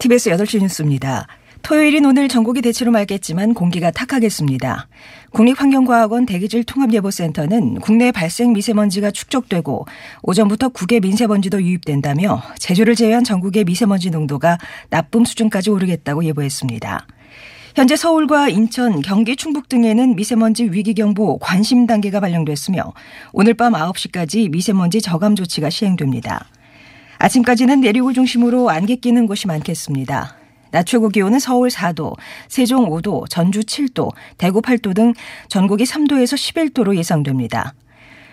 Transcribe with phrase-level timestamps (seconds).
[0.00, 1.26] TBS 8시 뉴스입니다.
[1.60, 4.88] 토요일인 오늘 전국이 대체로 맑겠지만 공기가 탁하겠습니다.
[5.32, 9.84] 국립환경과학원 대기질 통합예보센터는 국내 발생 미세먼지가 축적되고
[10.22, 14.56] 오전부터 국외 민세먼지도 유입된다며 제주를 제외한 전국의 미세먼지 농도가
[14.88, 17.06] 나쁨 수준까지 오르겠다고 예보했습니다.
[17.74, 22.94] 현재 서울과 인천, 경기, 충북 등에는 미세먼지 위기경보 관심 단계가 발령됐으며
[23.34, 26.46] 오늘 밤 9시까지 미세먼지 저감 조치가 시행됩니다.
[27.20, 30.36] 아침까지는 내륙을 중심으로 안개 끼는 곳이 많겠습니다.
[30.70, 32.16] 낮 최고 기온은 서울 4도,
[32.48, 35.12] 세종 5도, 전주 7도, 대구 8도 등
[35.48, 37.74] 전국이 3도에서 11도로 예상됩니다.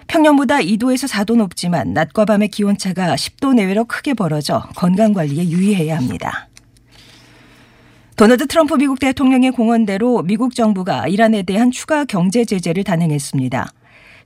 [0.08, 6.48] 평년보다 2도에서 4도 높지만 낮과 밤의 기온차가 10도 내외로 크게 벌어져 건강관리에 유의해야 합니다.
[8.16, 13.68] 도널드 트럼프 미국 대통령의 공언대로 미국 정부가 이란에 대한 추가 경제 제재를 단행했습니다.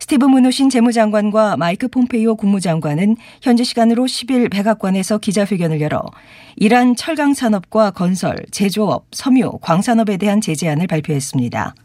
[0.01, 6.01] 스티브 무누신 재무장관과 마이크 폼페이오 국무장관은 현지 시간으로 10일 백악관에서 기자회견을 열어
[6.55, 11.76] 이란 철강 산업과 건설, 제조업, 섬유, 광산업에 대한 제재안을 발표했습니다.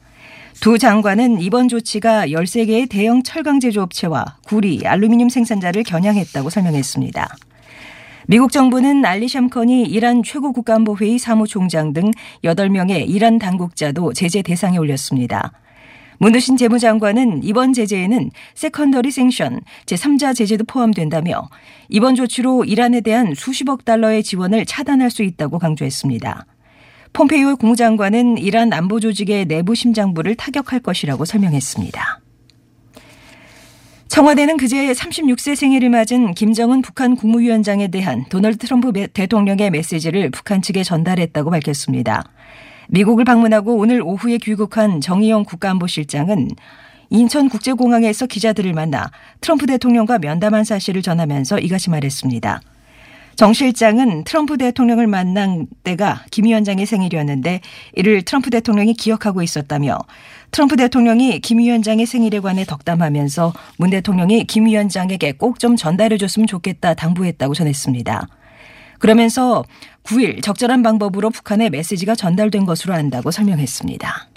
[0.62, 7.36] 두 장관은 이번 조치가 13개의 대형 철강 제조업체와 구리, 알루미늄 생산자를 겨냥했다고 설명했습니다.
[8.28, 12.10] 미국 정부는 알리 샴컨이 이란 최고 국가안보회의 사무총장 등
[12.42, 15.52] 8명의 이란 당국자도 제재 대상에 올렸습니다.
[16.18, 21.48] 므누신 재무장관은 이번 제재에는 secondary sanction, 제3자 제재도 포함된다며
[21.88, 26.46] 이번 조치로 이란에 대한 수십억 달러의 지원을 차단할 수 있다고 강조했습니다.
[27.12, 32.20] 폼페이오 국무장관은 이란 안보 조직의 내부 심장부를 타격할 것이라고 설명했습니다.
[34.08, 40.82] 청와대는 그제 36세 생일을 맞은 김정은 북한 국무위원장에 대한 도널드 트럼프 대통령의 메시지를 북한 측에
[40.82, 42.24] 전달했다고 밝혔습니다.
[42.88, 46.48] 미국을 방문하고 오늘 오후에 귀국한 정의용 국가안보실장은
[47.10, 52.60] 인천국제공항에서 기자들을 만나 트럼프 대통령과 면담한 사실을 전하면서 이같이 말했습니다.
[53.36, 57.60] 정 실장은 트럼프 대통령을 만난 때가 김 위원장의 생일이었는데
[57.94, 59.98] 이를 트럼프 대통령이 기억하고 있었다며
[60.52, 66.46] 트럼프 대통령이 김 위원장의 생일에 관해 덕담하면서 문 대통령이 김 위원장에게 꼭 좀 전달해 줬으면
[66.46, 68.26] 좋겠다 당부했다고 전했습니다.
[68.98, 69.64] 그러면서
[70.06, 74.28] 9일 적절한 방법으로 북한의 메시지가 전달된 것으로 안다고 설명했습니다.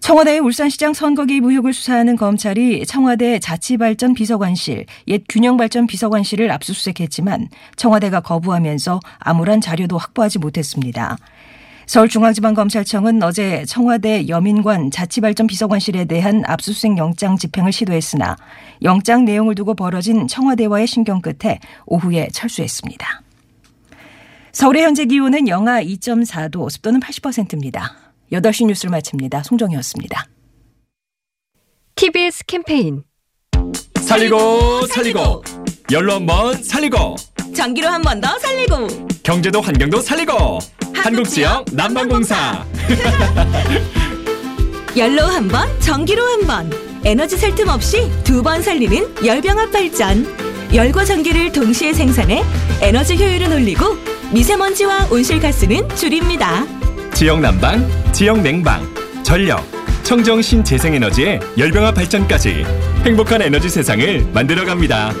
[0.00, 8.20] 청와대의 울산시장 선거 개입 의혹을 수사하는 검찰이 청와대 자치발전 비서관실, 옛 균형발전 비서관실을 압수수색했지만 청와대가
[8.20, 11.16] 거부하면서 아무런 자료도 확보하지 못했습니다.
[11.86, 18.36] 서울중앙지방검찰청은 어제 청와대 여민관 자치발전 비서관실에 대한 압수수색 영장 집행을 시도했으나
[18.82, 23.25] 영장 내용을 두고 벌어진 청와대와의 신경 끝에 오후에 철수했습니다.
[24.56, 27.94] 서울의 현재 기온은 영하 2.4도, 습도는 80%입니다.
[28.32, 29.42] 8시 뉴스를 마칩니다.
[29.42, 30.24] 송정이었습니다.
[31.94, 33.02] TBS 캠페인.
[34.00, 35.44] 살리고 살리고.
[35.92, 37.16] 열로 한 번 살리고.
[37.54, 38.86] 전기로 한 번 더 살리고.
[39.22, 40.58] 경제도 환경도 살리고.
[40.94, 42.64] 한국지역 난방공사.
[44.96, 46.72] 열로 한 번, 전기로 한 번.
[47.04, 50.24] 에너지 살 틈 없이 두 번 살리는 열병합 발전.
[50.74, 52.42] 열과 전기를 동시에 생산해
[52.80, 56.64] 에너지 효율은 올리고 미세먼지와 온실가스는 줄입니다.
[57.14, 58.82] 지역 난방, 지역 냉방,
[59.22, 59.64] 전력,
[60.02, 62.64] 청정 신재생에너지의 열병합 발전까지
[63.04, 65.12] 행복한 에너지 세상을 만들어갑니다.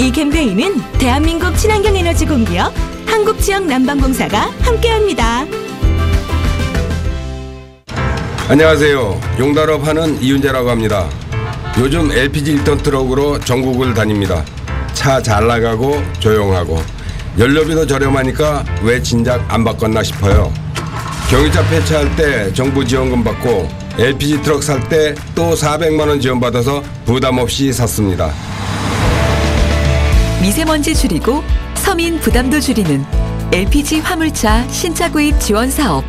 [0.00, 2.72] 이 캠페인은 대한민국 친환경 에너지 공기업
[3.06, 5.44] 한국지역난방공사가 함께합니다.
[8.48, 9.20] 안녕하세요.
[9.38, 11.08] 용달업 하는 이윤재라고 합니다.
[11.78, 14.44] 요즘 LPG 1톤 트럭으로 전국을 다닙니다.
[14.94, 16.80] 차 잘 나가고 조용하고
[17.38, 20.52] 연료비 도 저렴하니까 왜 진작 안 바꿨나 싶어요.
[21.30, 26.82] 경유차 폐차할 때 정부 지원금 받고 LPG 트럭 살 때 또 400만 원 지원 받아서
[27.04, 28.32] 부담 없이 샀습니다.
[30.40, 31.42] 미세먼지 줄이고
[31.74, 33.04] 서민 부담도 줄이는
[33.52, 36.04] LPG 화물차 신차 구입 지원 사업.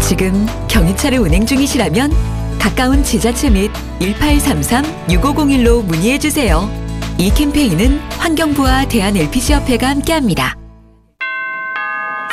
[0.00, 2.12] 지금 경유차를 운행 중이시라면
[2.58, 3.70] 가까운 지자체 및
[4.00, 6.70] 1833-6501로 문의해 주세요.
[7.18, 10.56] 이 캠페인은 환경부와 대한 LPG협회가 함께합니다.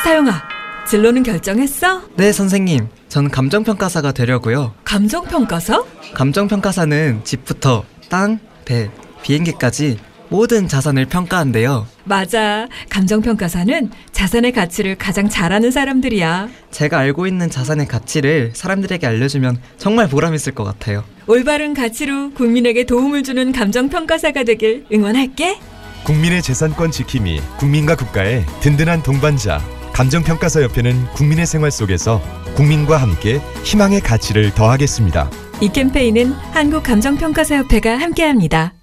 [0.03, 0.41] 사영아,
[0.87, 2.01] 진로는 결정했어?
[2.15, 2.87] 네, 선생님.
[3.09, 4.73] 전 감정평가사가 되려고요.
[4.83, 5.83] 감정평가사?
[6.13, 8.89] 감정평가사는 집부터 땅, 배,
[9.23, 9.99] 비행기까지
[10.29, 11.87] 모든 자산을 평가한대요.
[12.03, 12.67] 맞아.
[12.89, 16.49] 감정평가사는 자산의 가치를 가장 잘 아는 사람들이야.
[16.71, 21.03] 제가 알고 있는 자산의 가치를 사람들에게 알려주면 정말 보람있을 것 같아요.
[21.25, 25.59] 올바른 가치로 국민에게 도움을 주는 감정평가사가 되길 응원할게.
[26.03, 29.59] 국민의 재산권 지킴이 국민과 국가의 든든한 동반자
[29.99, 32.21] 감정평가사협회는 국민의 생활 속에서
[32.55, 35.29] 국민과 함께 희망의 가치를 더하겠습니다.
[35.59, 38.78] 이 캠페인은 한국감정평가사협회가 함께합니다.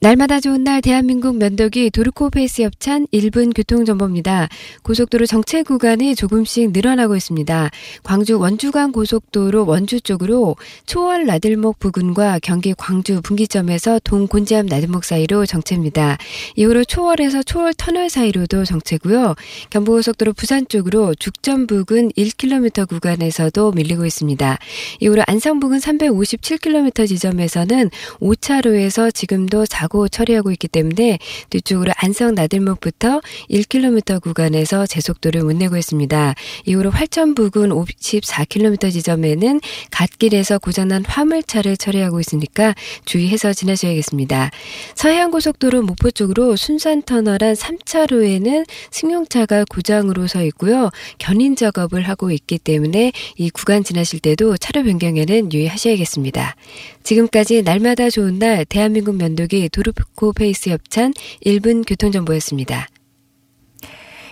[0.00, 4.48] 날마다 좋은 날 대한민국 면도기 도르코 페이스 협찬 1분 교통정보입니다.
[4.84, 7.70] 고속도로 정체 구간이 조금씩 늘어나고 있습니다.
[8.04, 10.54] 광주 원주간 고속도로 원주 쪽으로
[10.86, 16.16] 초월 나들목 부근과 경기 광주 분기점에서 동곤지암 나들목 사이로 정체입니다.
[16.54, 19.34] 이후로 초월에서 초월 터널 사이로도 정체고요.
[19.70, 24.58] 경부고속도로 부산 쪽으로 죽전 부근 1km 구간에서도 밀리고 있습니다.
[25.00, 27.90] 이후로 안성 부근 357km 지점에서는
[28.20, 31.18] 5차로에서 지금도 자 사고 처리하고 있기 때문에
[31.50, 33.20] 뒤쪽으로 안성 나들목부터
[33.50, 36.34] 1km 구간에서 제속도를 못 내고 있습니다.
[36.66, 42.74] 이후로 활천 부근 54km 지점에는 갓길에서 고장난 화물차를 처리하고 있으니까
[43.04, 44.50] 주의해서 지나셔야겠습니다.
[44.94, 50.90] 서해안고속도로 목포 쪽으로 순산터널 안 3차로에는 승용차가 고장으로 서 있고요.
[51.18, 56.56] 견인 작업을 하고 있기 때문에 이 구간 지나실 때도 차로 변경에는 유의하셔야겠습니다.
[57.08, 62.86] 지금까지 날마다 좋은 날 대한민국 면도기 도르코 페이스 협찬 1분 교통정보였습니다.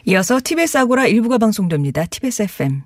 [0.05, 2.05] 이어서 TBS 아고라 1부가 방송됩니다.
[2.05, 2.83] TBS FM.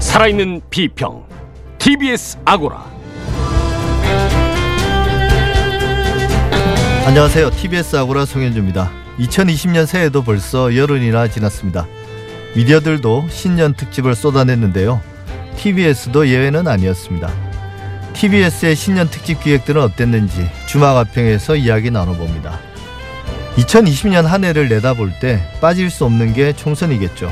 [0.00, 1.26] 살아있는 비평
[1.76, 2.90] TBS 아고라
[7.04, 7.50] 안녕하세요.
[7.50, 8.90] TBS 아고라 송현주입니다.
[9.18, 11.86] 2020년 새해도 벌써 열흘이나 지났습니다.
[12.54, 15.00] 미디어들도 신년 특집을 쏟아냈는데요.
[15.56, 17.30] TBS도 예외는 아니었습니다.
[18.14, 22.58] TBS의 신년 특집 기획들은 어땠는지 주마가평에서 이야기 나눠봅니다.
[23.56, 27.30] 2020년 한 해를 내다볼 때 빠질 수 없는 게 총선이겠죠.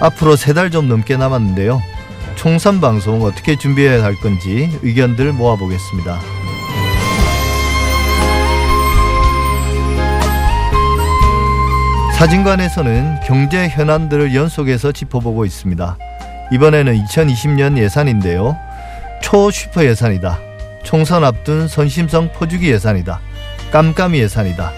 [0.00, 1.80] 앞으로 세 달 좀 넘게 남았는데요.
[2.36, 6.20] 총선 방송 어떻게 준비해야 할 건지 의견들 모아보겠습니다.
[12.22, 15.98] 사진관에서는 경제 현안들을 연속해서 짚어보고 있습니다.
[16.52, 18.56] 이번에는 2020년 예산인데요.
[19.20, 20.38] 초슈퍼 예산이다.
[20.84, 23.18] 총선 앞둔 선심성 퍼주기 예산이다.
[23.72, 24.70] 깜깜이 예산이다.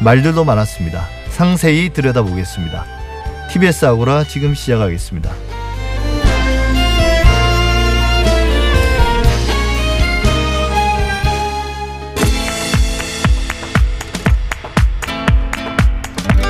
[0.00, 1.04] 말들도 많았습니다.
[1.28, 2.86] 상세히 들여다보겠습니다.
[3.50, 5.47] TBS 아고라 지금 시작하겠습니다.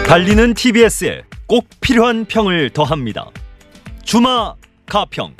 [0.09, 3.27] 달리는 TBS에 꼭 필요한 평을 더합니다.
[4.05, 4.55] 주마
[4.87, 5.35] 가평.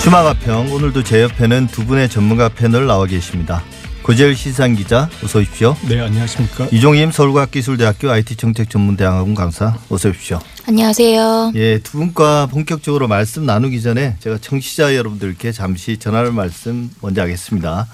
[0.00, 3.62] 주마 가평 오늘도 제 옆에는 두 분의 전문가 패널 나와 계십니다.
[4.06, 5.76] 고재일 시상 기자 어서 오십시오.
[5.88, 6.68] 네 안녕하십니까.
[6.70, 10.38] 이종임 서울과학기술대학교 IT정책전문대학원 강사 어서 오십시오.
[10.68, 11.50] 안녕하세요.
[11.56, 17.88] 예, 두 분과 본격적으로 말씀 나누기 전에 제가 청취자 여러분들께 잠시 전할 말씀 먼저 하겠습니다.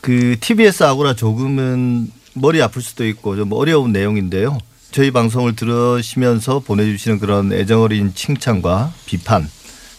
[0.00, 4.58] 그 TBS 아고라 조금은 머리 아플 수도 있고 좀 어려운 내용인데요.
[4.90, 9.48] 저희 방송을 들으시면서 보내주시는 그런 애정어린 칭찬과 비판,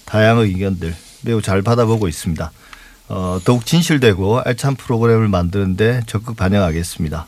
[0.04, 2.52] 다양한 의견들 매우 잘 받아보고 있습니다.
[3.10, 7.26] 어, 더욱 진실되고 알찬 프로그램을 만드는데 적극 반영하겠습니다.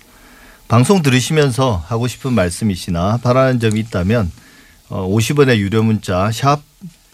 [0.67, 4.31] 방송 들으시면서 하고 싶은 말씀이시나 바라는 점이 있다면
[4.89, 6.61] 어, 50원의 유료 문자 샵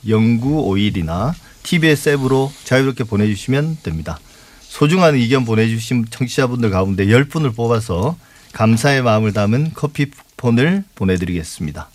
[0.05, 1.33] 0951이나
[1.63, 4.19] TBS 앱으로 자유롭게 보내주시면 됩니다.
[4.61, 8.17] 소중한 의견 보내주신 청취자분들 가운데 10분을 뽑아서
[8.51, 11.89] 감사의 마음을 담은 커피 쿠폰을 보내드리겠습니다.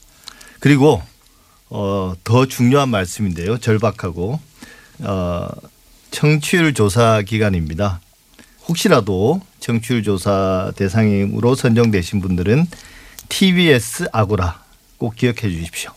[0.61, 1.03] 그리고
[1.69, 3.59] 어, 더 중요한 말씀인데요.
[3.59, 4.41] 절박하고
[5.01, 5.49] 어,
[6.11, 8.01] 청취율 조사 기간입니다.
[8.69, 12.67] 혹시라도 청취율 조사 대상으로 선정되신 분들은
[13.29, 14.63] TBS 아고라
[14.99, 15.93] 꼭 기억해 주십시오.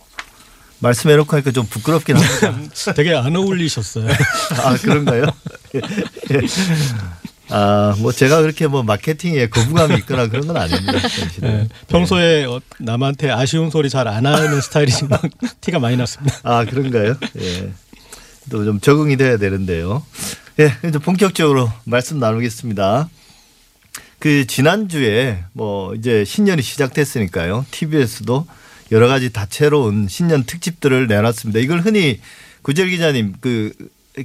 [0.79, 2.93] 말씀해놓고 하니까 좀 부끄럽긴 합니다.
[2.93, 4.07] 되게 안 어울리셨어요.
[4.63, 5.25] 아 그런가요?
[7.49, 10.93] 아, 뭐 제가 그렇게 뭐 마케팅에 거부감이 있거나 그런 건 아닙니다.
[11.39, 12.59] 네, 평소에 네.
[12.79, 15.07] 남한테 아쉬운 소리 잘 안 하는 스타일이신
[15.61, 16.35] 티가 많이 났습니다.
[16.43, 17.15] 아, 그런가요?
[17.39, 17.71] 예.
[18.49, 20.03] 또 좀 적응이 돼야 되는데요.
[20.59, 23.09] 예, 이제 본격적으로 말씀 나누겠습니다.
[24.19, 27.65] 그 지난주에 뭐 이제 신년이 시작됐으니까요.
[27.71, 28.45] TBS도
[28.91, 31.59] 여러 가지 다채로운 신년 특집들을 내놨습니다.
[31.59, 32.19] 이걸 흔히
[32.61, 33.73] 구절 기자님 그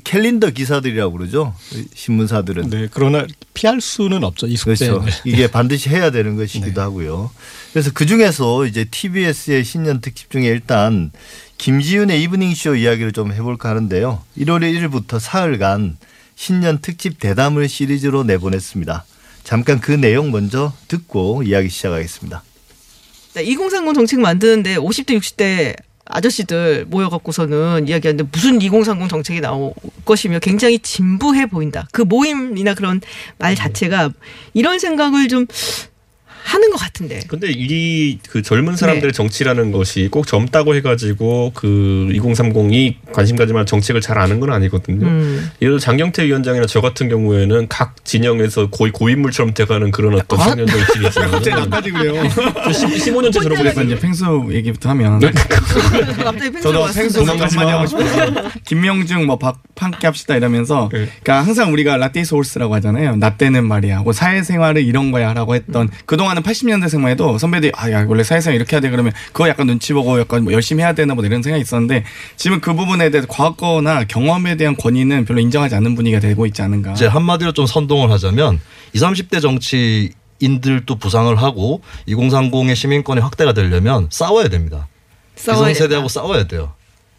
[0.05, 1.55] 캘린더 기사들이라고 그러죠.
[1.95, 2.69] 신문사들은.
[2.69, 2.89] 네.
[2.93, 4.47] 그러나 피할 수는 없죠.
[4.47, 4.91] 이 숙제.
[4.91, 5.07] 그렇죠.
[5.25, 6.81] 이게 반드시 해야 되는 것이기도 네.
[6.81, 7.31] 하고요.
[7.73, 11.11] 그래서 그 중에서 이제 TBS의 신년 특집 중에 일단
[11.59, 14.23] 김지윤의 이브닝 쇼 이야기를 좀 해볼까 하는데요.
[14.39, 15.99] 1월 1일부터 사흘간
[16.37, 19.05] 신년 특집 대담을 시리즈로 내보냈습니다.
[19.43, 22.43] 잠깐 그 내용 먼저 듣고 이야기 시작하겠습니다.
[23.43, 29.73] 2030 정책 만드는데 50대 60대 아저씨들 모여갖고서는 이야기하는데 무슨 2030 정책이 나올
[30.05, 31.87] 것이며 굉장히 진부해 보인다.
[31.93, 33.01] 그 모임이나 그런
[33.39, 34.11] 말 자체가
[34.55, 35.47] 이런 생각을 좀
[36.49, 37.21] 하는 것 같은데.
[37.29, 43.67] 근데 이 그 젊은 사람들의 정치라는 것이 꼭 젊다고 해가지고 그 2030이 관심 가질 만한
[43.67, 45.07] 정책을 잘 아는 건 아니거든요.
[45.07, 45.51] 음.
[45.63, 50.67] 예를 들어 장경태 위원장이나 저 같은 경우에는 각 진영에서 거의 고인물처럼 돼가는 그런 어떤 청년
[50.67, 52.13] 정치인이지만 갑자기 나빠지고요.
[52.23, 56.87] 15년째 저러고 그래서 이제 펭수 얘기부터 하면 갑자기 펭수가 저도.
[56.93, 57.25] 펭수
[57.57, 58.33] 많이 하고 싶어서
[58.65, 63.17] 김명중 뭐밥 함께 합시다 이러면서 그러니까 항상 우리가 라떼 소울스라고 하잖아요.
[63.17, 64.01] 나 때는 말이야.
[64.01, 68.57] 뭐 사회생활을 이런 거야 라고 했던 그동안 은 80년대생만 해도 선배들이 아 야 원래 사회생활
[68.57, 71.43] 이렇게 해야 돼 그러면 그거 약간 눈치 보고 약간 뭐 열심히 해야 되나 뭐 이런
[71.43, 72.05] 생각이 있었는데
[72.37, 76.93] 지금 그 부분에 대해서 과거나 경험에 대한 권위는 별로 인정하지 않는 분위기가 되고 있지 않은가.
[76.93, 78.61] 이제 한마디로 좀 선동을 하자면
[78.93, 84.87] 20, 30대 정치 인들도 부상을 하고 2030의 시민권이 확대가 되려면 싸워야 됩니다.
[85.37, 86.75] 기성세대하고 싸워야 돼요.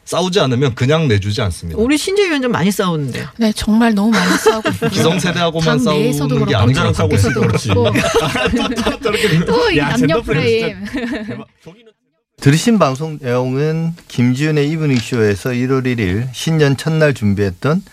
[0.09, 1.79] 싸우지 않으면 그냥 내주지 않습니다.
[1.79, 3.27] 우리 신재 위원장 많이 싸우는데.
[3.37, 4.71] 네, 정말 너무 많이 싸우고.
[4.89, 6.91] 기성세대하고만 싸우는 게 아니잖아.
[6.91, 7.91] 당 밖에서도 그렇고
[9.45, 10.77] 또이 야, 남녀 프레임.
[12.41, 17.83] 들으신 방송 내용은 김지윤의 이브닝쇼에서 1월 1일 신년 첫날 준비했던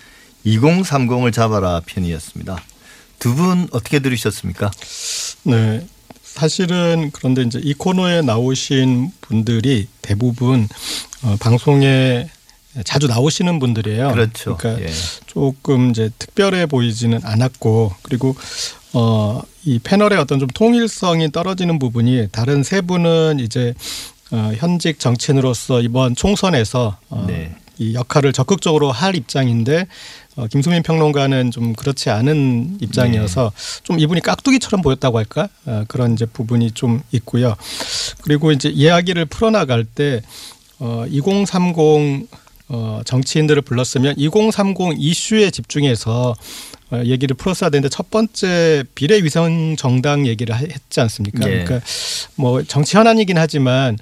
[0.46, 2.56] 2030을 잡아라 편이었습니다.
[3.18, 4.70] 두 분 어떻게 들으셨습니까?
[5.44, 5.86] 네.
[6.36, 10.68] 사실은 그런데 이제 이 코너에 나오신 분들이 대부분
[11.22, 12.28] 어, 방송에
[12.84, 14.12] 자주 나오시는 분들이에요.
[14.12, 14.56] 그렇죠.
[14.56, 14.92] 그러니까 예.
[15.26, 18.36] 조금 이제 특별해 보이지는 않았고 그리고
[18.92, 23.74] 어, 이 패널의 어떤 좀 통일성이 떨어지는 부분이 다른 세 분은 이제
[24.30, 27.54] 어, 현직 정치인으로서 이번 총선에서 어, 네.
[27.78, 29.86] 이 역할을 적극적으로 할 입장인데
[30.36, 33.52] 어, 김수민 평론가는 좀 그렇지 않은 입장이어서
[33.82, 37.54] 좀 이분이 깍두기처럼 보였다고 할까 어, 그런 이제 부분이 좀 있고요.
[38.22, 40.22] 그리고 이제 이야기를 풀어나갈 때
[40.78, 42.28] 어, 2030
[42.68, 46.34] 어, 정치인들을 불렀으면 2030 이슈에 집중해서
[46.90, 51.48] 어, 얘기를 풀었어야 되는데 첫 번째 비례위성 정당 얘기를 하- 했지 않습니까?
[51.48, 51.64] 예.
[51.64, 51.80] 그러니까
[52.36, 53.98] 뭐 정치 현안이긴 하지만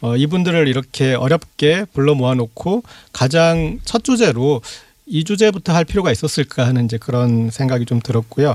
[0.00, 4.60] 어, 이분들을 이렇게 어렵게 불러 모아놓고 가장 첫 주제로
[5.06, 8.54] 이 주제부터 할 필요가 있었을까 하는 이제 그런 생각이 좀 들었고요.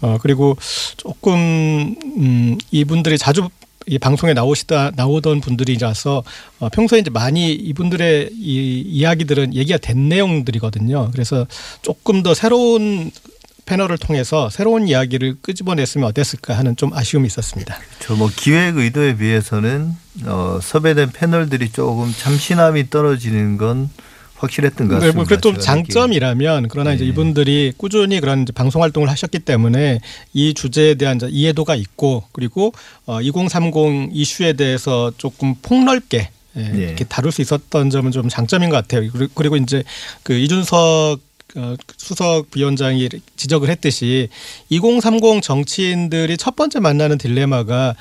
[0.00, 0.56] 어, 그리고
[0.96, 3.48] 조금 음, 이분들이 자주
[3.86, 6.24] 이 방송에 나오시다 나오던 분들이라서
[6.58, 11.10] 어, 평소에 이제 많이 이분들의 이 이야기들은 얘기가 된 내용들이거든요.
[11.12, 11.46] 그래서
[11.82, 13.10] 조금 더 새로운
[13.66, 17.78] 패널을 통해서 새로운 이야기를 끄집어냈으면 어땠을까 하는 좀 아쉬움이 있었습니다.
[18.00, 19.92] 저뭐 기획 의도에 비해서는
[20.26, 23.90] 어, 섭외된 패널들이 조금 참신함이 떨어지는 건
[24.36, 25.16] 확실했던 것 네, 같습니다.
[25.16, 30.00] 뭐 그래도 장점이라면 그러나 이제 이분들이 꾸준히 그런 방송 활동을 하셨기 때문에
[30.32, 32.72] 이 주제에 대한 이해도가 있고 그리고
[33.06, 36.78] 어, 2030 이슈에 대해서 조금 폭넓게 예, 네.
[36.84, 39.10] 이렇게 다룰 수 있었던 점은 좀 장점인 것 같아요.
[39.34, 39.82] 그리고- 이제
[40.22, 41.16] 그 이준석 어,
[41.96, 44.28] 수석 부위원장이 지적을 했듯이
[44.70, 47.94] 2030 정치인들이 첫 번째 만나는 딜레마가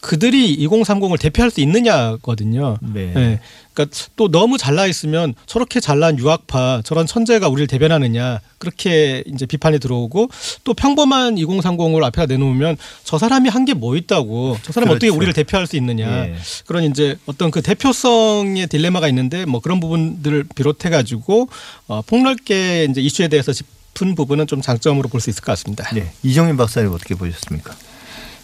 [0.00, 2.78] 그들이 2030을 대표할 수 있느냐거든요.
[2.80, 3.12] 네.
[3.14, 3.40] 예.
[3.74, 9.78] 그러니까 또 너무 잘나 있으면 저렇게 잘난 유학파 저런 천재가 우리를 대변하느냐 그렇게 이제 비판이
[9.78, 10.28] 들어오고
[10.64, 15.06] 또 평범한 2030을 앞에다 내놓으면 저 사람이 한 게 뭐 있다고 저 사람 이 어떻게
[15.06, 15.16] 그렇죠.
[15.18, 16.34] 우리를 대표할 수 있느냐 예.
[16.66, 21.48] 그런 이제 어떤 그 대표성의 딜레마가 있는데 뭐 그런 부분들을 비롯해 가지고
[21.86, 25.88] 어, 폭넓게 이제 이슈에 대해서 짚은 부분은 좀 장점으로 볼 수 있을 것 같습니다.
[25.94, 26.10] 네.
[26.22, 27.74] 이정민 박사님 어떻게 보셨습니까?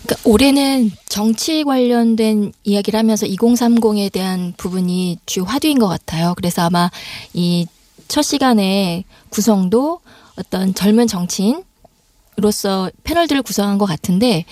[0.02, 6.34] 그러니까 올해는 정치 관련된 이야기를 하면서 2030에 대한 부분이 주요 화두인 것 같아요.
[6.36, 6.90] 그래서 아마
[7.34, 7.66] 이
[8.08, 10.00] 첫 시간에 구성도
[10.36, 14.44] 어떤 젊은 정치인으로서 패널들을 구성한 것 같은데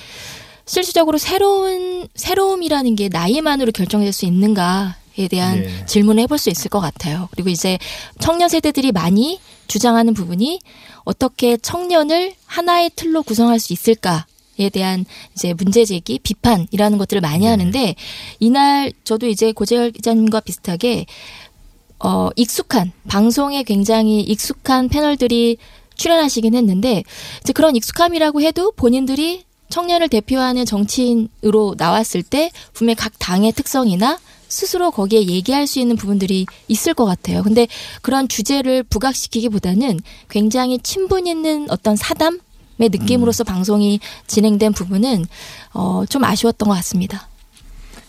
[0.67, 5.87] 실질적으로 새로운 새로움이라는 게 나이만으로 결정될 수 있는가에 대한 네.
[5.87, 7.29] 질문을 해볼 수 있을 것 같아요.
[7.33, 7.79] 그리고 이제
[8.19, 10.61] 청년 세대들이 많이 주장하는 부분이
[11.05, 14.27] 어떻게 청년을 하나의 틀로 구성할 수 있을까?
[14.59, 17.95] 에 대한 이제 문제 제기, 비판이라는 것들을 많이 하는데
[18.39, 21.07] 이날 저도 이제 고재열 기자님과 비슷하게
[21.99, 25.57] 어 익숙한 방송에 굉장히 익숙한 패널들이
[25.97, 27.03] 출연하시긴 했는데
[27.41, 34.93] 이제 그런 익숙함이라고 해도 본인들이 청년을 대표하는 정치인으로 나왔을 때 분명히 각 당의 특성이나 스스로
[34.93, 37.43] 거기에 얘기할 수 있는 부분들이 있을 것 같아요.
[37.43, 37.67] 근데
[38.03, 39.99] 그런 주제를 부각시키기보다는
[40.31, 42.39] 굉장히 친분 있는 어떤 사담
[42.79, 45.27] 의 느낌으로서 방송이 진행된 부분은
[45.75, 47.29] 어, 좀 아쉬웠던 것 같습니다.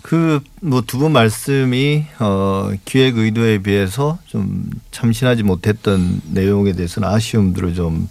[0.01, 7.73] 그 뭐 두 분 말씀이 어 기획 의도에 비해서 좀 참신하지 못했던 내용에 대해서는 아쉬움들을
[7.73, 8.07] 좀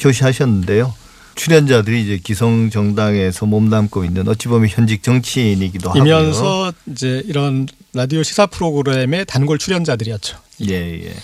[0.00, 0.94] 표시하셨는데요.
[1.34, 6.02] 출연자들이 이제 기성 정당에서 몸담고 있는 어찌 보면 현직 정치인이기도 하고요.
[6.04, 10.36] 이면서 이제 이런 라디오 시사 프로그램의 단골 출연자들이었죠.
[10.62, 11.14] 예, 예.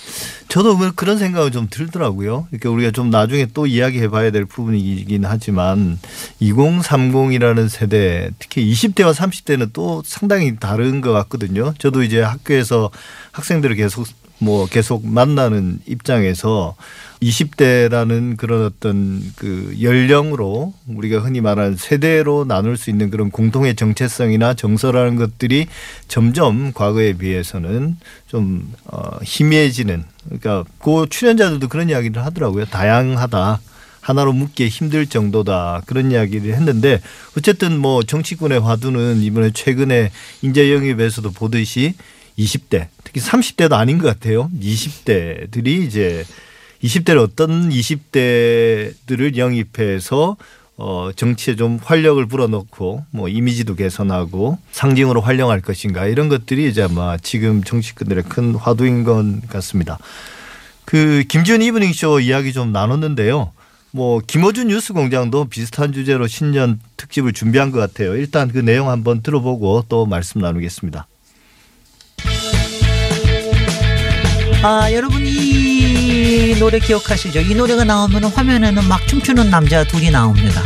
[0.49, 2.49] 저도 뭐 그런 생각이 좀 들더라고요.
[2.51, 5.99] 이렇게 우리가 좀 나중에 또 이야기해 봐야 될 부분이긴 하지만
[6.43, 11.75] 2030이라는 세대, 특히 20대와 30대는 또 상당히 다른 것 같거든요.
[11.79, 12.91] 저도 이제 학교에서
[13.33, 14.07] 학생들을 계속
[14.39, 16.75] 뭐 계속 만나는 입장에서
[17.23, 24.55] 20대라는 그런 어떤 그 연령으로 우리가 흔히 말하는 세대로 나눌 수 있는 그런 공통의 정체성이나
[24.55, 25.67] 정서라는 것들이
[26.09, 27.97] 점점 과거에 비해서는
[28.27, 32.65] 좀 어, 희미해지는 그러니까 그 출연자들도 그런 이야기를 하더라고요.
[32.67, 33.61] 다양하다.
[34.01, 37.03] 하나로 묶기 힘들 정도다 그런 이야기를 했는데
[37.37, 40.11] 어쨌든 뭐 정치권의 화두는 이번에 최근에
[40.41, 41.95] 인재 영입에서도 보듯이
[42.39, 44.51] 20대 특히 30대도 아닌 것 같아요.
[44.59, 46.25] 20대들이 이제
[46.83, 50.37] 20대를 어떤 20대들을 영입해서
[50.77, 57.19] 어 정치에 좀 활력을 불어넣고 뭐 이미지도 개선하고 상징으로 활용할 것인가 이런 것들이 이제 아마
[57.19, 59.99] 지금 정치권들의 큰 화두인 것 같습니다.
[60.87, 63.53] 그 김지윤 이브닝 쇼 이야기 좀 나눴는데요.
[63.93, 68.17] 뭐 김어준 뉴스 공장도 비슷한 주제로 신년 특집을 준비한 것 같아요.
[68.17, 71.07] 일단 그 내용 한번 들어보고 또 말씀 나누겠습니다.
[74.63, 75.70] 아, 여러분 이
[76.61, 77.41] 노래 기억하시죠?
[77.41, 80.63] 이 노래가 나오면 화면에는 막 춤추는 남자 둘이 나옵니다.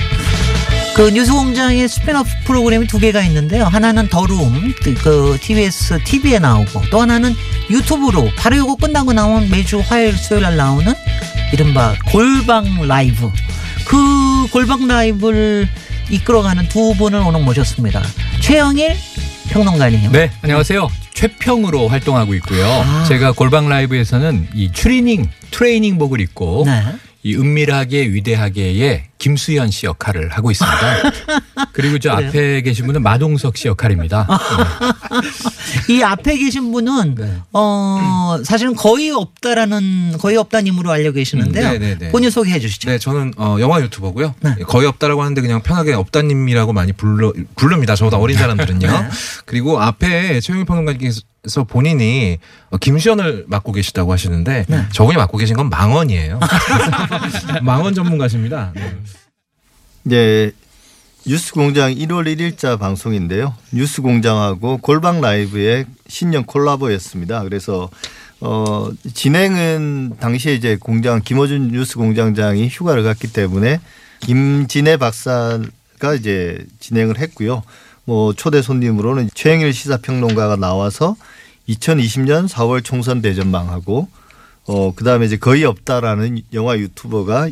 [0.97, 3.65] 그 뉴스공장의 스피너프 프로그램이 두 개가 있는데요.
[3.65, 7.33] 하나는 더룸 그, 그 TBS TV에 나오고 또 하나는
[7.71, 10.93] 유튜브로 바로 이거 끝나고 나온 매주 화요일 수요일 날 나오는
[11.53, 13.31] 이른바 골방 라이브
[13.87, 15.69] 그 골방 라이브를
[16.11, 18.03] 이끌어가는 두 분을 오늘 모셨습니다.
[18.41, 18.97] 최영일
[19.51, 20.11] 평론가님.
[20.11, 21.04] 네, 안녕하세요.
[21.15, 22.67] 최평으로 활동하고 있고요.
[22.67, 23.05] 아.
[23.09, 26.83] 제가 골방 라이브에서는 이 트레이닝 트레이닝복을 입고 네.
[27.23, 30.77] 이 은밀하게 위대하게의 김수현 씨 역할을 하고 있습니다.
[31.73, 32.29] 그리고 저 그래요?
[32.29, 34.29] 앞에 계신 분은 마동석 씨 역할입니다.
[35.89, 37.39] 이 앞에 계신 분은 네.
[37.55, 41.69] 어 사실은 거의 없다라는 거의 없다는 임으로 알려 계시는데요.
[41.69, 42.11] 음, 네네네.
[42.11, 42.91] 본인 소개해 주시죠.
[42.91, 44.35] 네, 저는 어, 영화 유튜버고요.
[44.41, 44.57] 네.
[44.67, 47.97] 거의 없다라고 하는데 그냥 편하게 없다님이라고 많이 불러 부릅니다.
[47.97, 48.87] 저보다 어린 사람들은요.
[48.87, 49.09] 네.
[49.47, 52.37] 그리고 앞에 최영일 평론가님께서 본인이
[52.69, 54.85] 어, 김수현을 맡고 계시다고 하시는데 네.
[54.93, 56.41] 저분이 맡고 계신 건 망원이에요.
[57.65, 58.73] 망원 전문가십니다.
[58.75, 58.95] 네.
[60.07, 60.53] 네.
[61.27, 63.55] 뉴스공장 1월 1일자 방송인데요.
[63.73, 67.43] 뉴스공장하고 골방 라이브의 신년 콜라보였습니다.
[67.45, 67.89] 그래서
[68.41, 73.81] 어 진행은 당시에 이제 공장 김어준 뉴스공장장이 휴가를 갔기 때문에
[74.21, 77.63] 김진애 박사가 이제 진행을 했고요.
[78.05, 81.17] 뭐 초대 손님으로는 최영일 시사평론가가 나와서
[81.71, 84.09] 2020년 4월 총선 대전망하고
[84.67, 87.49] 어 그다음에 이제 거의 없다라는 영화 유튜버가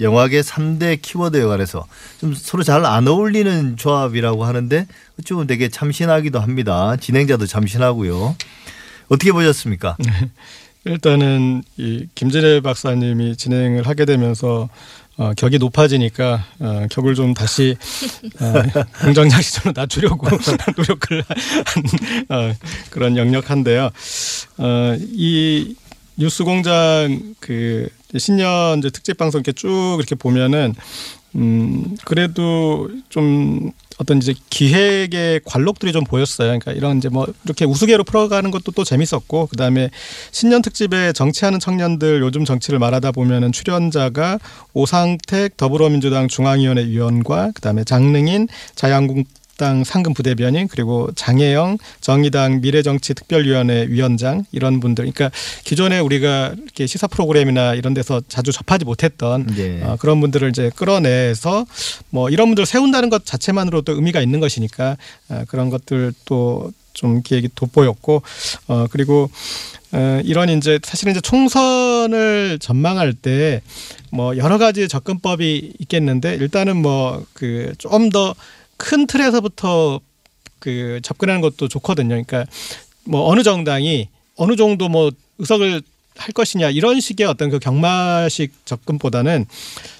[0.00, 1.86] 영화계 3대 키워드에 관해서
[2.20, 4.86] 좀 서로 잘 안 어울리는 조합이라고 하는데
[5.18, 6.96] 어찌 보면 되게 참신하기도 합니다.
[6.96, 8.36] 진행자도 참신하고요.
[9.08, 9.96] 어떻게 보셨습니까?
[10.84, 14.68] 일단은 이 김진애 박사님이 진행을 하게 되면서
[15.16, 17.74] 어, 격이 높아지니까 어, 격을 좀 다시
[18.38, 18.52] 어,
[19.02, 20.28] 공정장 시절로 낮추려고
[20.76, 21.24] 노력을
[21.64, 21.82] 한
[22.28, 22.54] 어,
[22.90, 23.90] 그런 역력한데요.
[24.58, 25.74] 어, 이
[26.16, 30.74] 뉴스공장 그 신년 이제 특집 방송 이렇게 쭉 이렇게 보면은
[31.34, 36.48] 음 그래도 좀 어떤 이제 기획의 관록들이 좀 보였어요.
[36.48, 39.90] 그러니까 이런 이제 뭐 이렇게 우스개로 풀어가는 것도 또 재밌었고 그다음에
[40.32, 44.38] 신년 특집에 정치하는 청년들 요즘 정치를 말하다 보면은 출연자가
[44.74, 49.24] 오상택 더불어민주당 중앙위원회 위원과 그다음에 장능인 자유한국
[49.56, 55.30] 당 상금 부대변인 그리고 장혜영 정의당 미래정치특별위원회 위원장 이런 분들 그러니까
[55.64, 59.82] 기존에 우리가 이렇게 시사 프로그램이나 이런 데서 자주 접하지 못했던 네.
[59.82, 61.66] 어, 그런 분들을 이제 끌어내서
[62.10, 64.96] 뭐 이런 분들 세운다는 것 자체만으로도 의미가 있는 것이니까
[65.28, 68.22] 어, 그런 것들 또 좀 기획이 돋보였고
[68.68, 69.30] 어 그리고
[69.92, 73.60] 어, 이런 이제 사실은 이제 총선을 전망할 때
[74.10, 78.34] 뭐 여러 가지 접근법이 있겠는데 일단은 뭐 그 좀 더
[78.76, 80.00] 큰 틀에서부터
[80.58, 82.08] 그 접근하는 것도 좋거든요.
[82.08, 82.46] 그러니까
[83.04, 85.82] 뭐 어느 정당이 어느 정도 뭐 의석을
[86.16, 89.44] 할 것이냐 이런 식의 어떤 그 경마식 접근보다는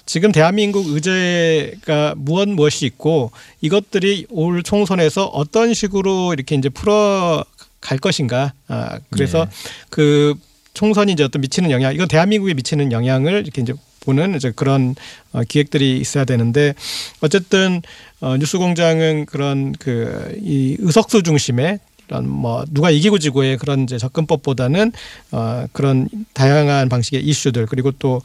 [0.05, 7.43] 지금 대한민국 의제가 무엇 무엇이 있고 이것들이 올 총선에서 어떤 식으로 이렇게 이제 풀어
[7.79, 8.53] 갈 것인가.
[8.67, 9.51] 아, 그래서 네.
[9.89, 10.33] 그
[10.73, 13.73] 총선이 이제 어떤 미치는 영향, 이건 대한민국에 미치는 영향을 이렇게 이제
[14.07, 14.95] 보는 이제 그런
[15.33, 16.73] 어, 기획들이 있어야 되는데
[17.21, 17.81] 어쨌든
[18.21, 19.97] 어, 뉴스공장은 그런 그
[20.41, 24.93] 이 의석수 중심의 이런 뭐 누가 이기고 지고의 그런 이제 접근법보다는
[25.31, 28.21] 어 그런 다양한 방식의 이슈들 그리고 또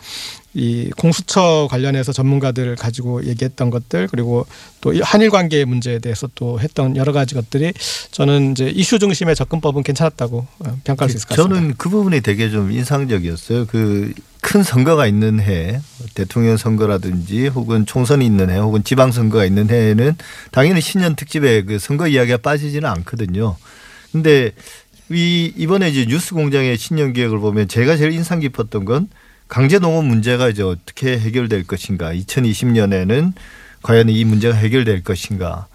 [0.55, 4.47] 이 공수처 관련해서 전문가들 가지고 얘기했던 것들 그리고
[4.83, 7.73] 또이 한일 관계 문제에 대해서 또 했던 여러 가지 것들이
[8.11, 11.55] 저는 이제 이슈 중심의 접근법은 괜찮았다고 어, 평가할 수 있을 것 같습니다.
[11.55, 13.67] 저는 그 부분이 되게 좀 인상적이었어요.
[13.67, 15.81] 그 큰 선거가 있는 해,
[16.15, 20.17] 대통령 선거라든지 혹은 총선이 있는 해, 혹은 지방 선거가 있는 해에는
[20.51, 23.57] 당연히 신년 특집에 그 선거 이야기가 빠지지는 않거든요.
[24.11, 24.51] 근데
[25.11, 29.09] 이 이번에 이제 뉴스 공장의 신년 기획을 보면 제가 제일 인상 깊었던 건
[29.49, 32.13] 강제 농업 문제가 이제 어떻게 해결될 것인가.
[32.13, 33.33] 2020년에는
[33.83, 35.67] 과연 이 문제가 해결될 것인가.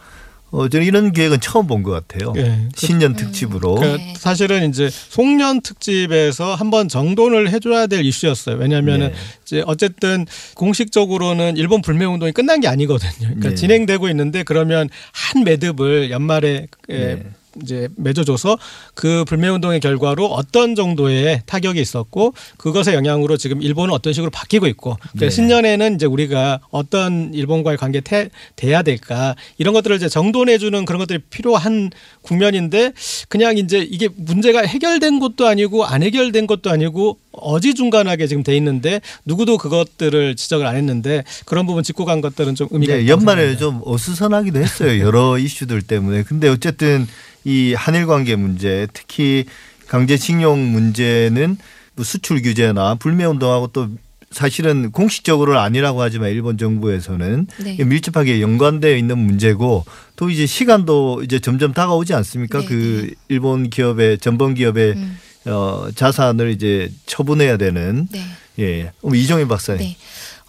[0.51, 2.33] 어, 저는 이런 기획은 처음 본 것 같아요.
[2.37, 2.69] 예.
[2.75, 3.75] 신년 특집으로.
[3.75, 8.55] 그 사실은 이제 송년 특집에서 한번 정돈을 해줘야 될 이슈였어요.
[8.55, 9.13] 왜냐하면은 네.
[9.43, 13.11] 이제 어쨌든 공식적으로는 일본 불매 운동이 끝난 게 아니거든요.
[13.19, 13.55] 그러니까 네.
[13.55, 17.23] 진행되고 있는데 그러면 한 매듭을 연말에 에, 네.
[17.61, 18.57] 이제 맺어줘서
[18.93, 24.67] 그 불매 운동의 결과로 어떤 정도의 타격이 있었고 그것의 영향으로 지금 일본은 어떤 식으로 바뀌고
[24.67, 25.29] 있고 그러니까 네.
[25.29, 31.19] 신년에는 이제 우리가 어떤 일본과의 관계 태, 돼야 될까 이런 것들을 이제 정돈해주는 그런 것들이
[31.29, 31.91] 필요한
[32.21, 32.93] 국면인데
[33.29, 39.01] 그냥 이제 이게 문제가 해결된 것도 아니고 안 해결된 것도 아니고 어지중간하게 지금 돼 있는데
[39.25, 43.81] 누구도 그것들을 지적을 안 했는데 그런 부분 짚고 간 것들은 좀 의미가 네, 연말에 좀
[43.83, 44.99] 어수선하기도 했어요.
[45.03, 46.23] 여러 이슈들 때문에.
[46.23, 47.07] 근데 어쨌든
[47.47, 49.45] 이 한일 관계 문제, 특히
[49.87, 51.57] 강제징용 문제는
[51.95, 53.87] 뭐 수출 규제나 불매 운동하고 또
[54.31, 57.83] 사실은 공식적으로는 아니라고 하지만 일본 정부에서는 네.
[57.85, 59.85] 밀접하게 연관되어 있는 문제고
[60.17, 62.59] 또 이제 시간도 이제 점점 다가오지 않습니까?
[62.59, 65.17] 네, 그 일본 기업의 전범 기업의 음.
[65.45, 68.19] 어, 자산을 이제 처분해야 되는 네.
[68.59, 68.91] 예.
[69.01, 69.87] 어, 이종희 박사님.
[69.87, 69.95] 네.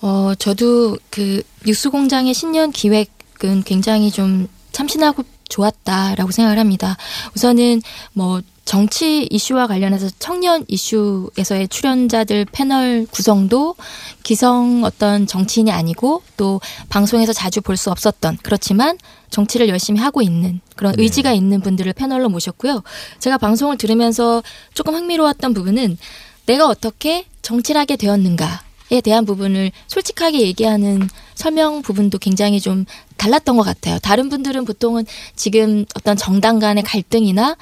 [0.01, 6.97] 어, 저도 그 뉴스 공장의 신년 기획은 굉장히 좀 참신하고 좋았다라고 생각을 합니다.
[7.35, 7.83] 우선은
[8.13, 13.77] 뭐 정치 이슈와 관련해서 청년 이슈에서의 출연자들 패널 구성도
[14.23, 18.99] 기성 어떤 정치인이 아니고 또 방송에서 자주 볼 수 없었던 그렇지만
[19.31, 21.03] 정치를 열심히 하고 있는 그런 네.
[21.03, 22.83] 의지가 있는 분들을 패널로 모셨고요.
[23.21, 24.43] 제가 방송을 들으면서
[24.75, 25.97] 조금 흥미로웠던 부분은
[26.45, 28.68] 내가 어떻게 정치를 하게 되었는가에
[29.03, 32.85] 대한 부분을 솔직하게 얘기하는 설명 부분도 굉장히 좀
[33.17, 33.99] 달랐던 것 같아요.
[34.01, 35.05] 다른 분들은 보통은
[35.37, 37.57] 지금 어떤 정당 간의 갈등이나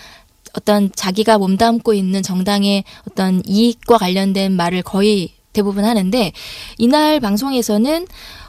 [0.54, 6.32] 어떤 자기가 몸담고 있는 정당의 어떤 이익과 관련된 말을 거의 대부분 하는데
[6.78, 8.06] 이날 방송에서는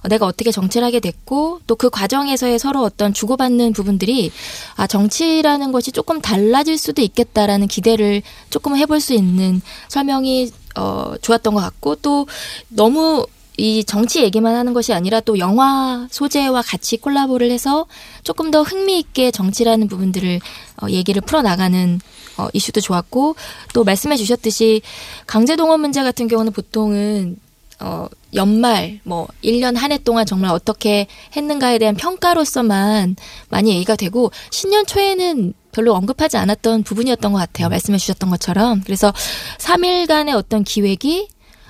[0.10, 4.32] 내가 어떻게 정치를 하게 됐고 또 그 과정에서의 서로 어떤 주고받는 부분들이
[4.76, 11.54] 아 정치라는 것이 조금 달라질 수도 있겠다라는 기대를 조금 해볼 수 있는 설명이 어 좋았던
[11.54, 12.28] 것 같고 또
[12.68, 13.26] 너무
[13.58, 17.88] 이 정치 얘기만 하는 것이 아니라 또 영화 소재와 같이 콜라보를 해서
[18.24, 20.40] 조금 더 흥미있게 정치라는 부분들을
[20.82, 22.00] 어, 얘기를 풀어나가는
[22.38, 23.36] 어, 이슈도 좋았고
[23.74, 24.82] 또 말씀해 주셨듯이
[25.26, 27.38] 강제동원 문제 같은 경우는 보통은
[27.80, 33.16] 어, 연말, 뭐, 1년 한 해 동안 정말 어떻게 했는가에 대한 평가로서만
[33.50, 37.70] 많이 얘기가 되고, 신년 초에는 별로 언급하지 않았던 부분이었던 것 같아요.
[37.70, 38.82] 말씀해 주셨던 것처럼.
[38.84, 39.14] 그래서
[39.60, 41.28] 3일간의 어떤 기획이,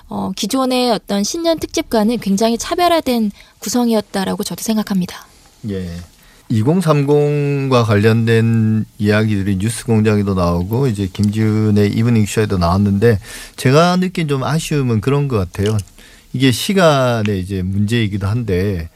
[0.07, 5.27] 어, 기존의 어떤 신년 특집과는 굉장히 차별화된 구성이었다라고 저도 생각합니다.
[5.69, 5.89] 예.
[6.51, 13.19] 2030과 관련된 이야기들이 뉴스 공장에도 나오고 이제 김지윤의 이브닝 쇼에도 나왔는데
[13.55, 15.77] 제가 느낀 좀 아쉬움은 그런 것 같아요.
[16.33, 18.89] 이게 시간의 이제 문제이기도 한데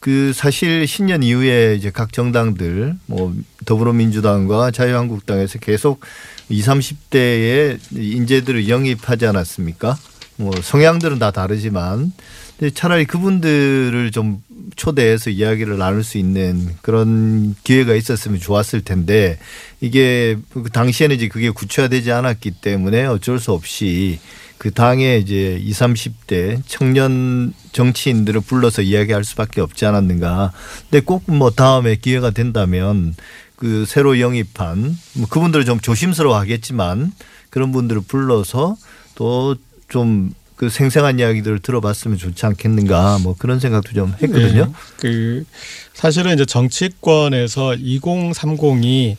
[0.00, 6.00] 그 사실 신년 이후에 이제 각 정당들 뭐 더불어민주당과 자유한국당에서 계속
[6.48, 9.98] 20, 30대의 인재들을 영입하지 않았습니까?
[10.36, 12.12] 뭐 성향들은 다 다르지만
[12.58, 14.42] 근데 차라리 그분들을 좀
[14.76, 19.38] 초대해서 이야기를 나눌 수 있는 그런 기회가 있었으면 좋았을 텐데
[19.80, 24.18] 이게 그 당시에는 이제 그게 구체화되지 않았기 때문에 어쩔 수 없이
[24.58, 30.52] 그 당에 이제 20, 30대 청년 정치인들을 불러서 이야기할 수밖에 없지 않았는가.
[30.90, 33.14] 근데 꼭 뭐 다음에 기회가 된다면
[33.56, 37.12] 그 새로 영입한 뭐 그분들을 좀 조심스러워 하겠지만
[37.50, 38.76] 그런 분들을 불러서
[39.14, 44.64] 또좀 그 생생한 이야기들을 들어봤으면 좋지 않겠는가 뭐 그런 생각도 좀 했거든요.
[44.64, 44.72] 네.
[44.96, 45.44] 그
[45.92, 49.16] 사실은 이제 정치권에서 2030이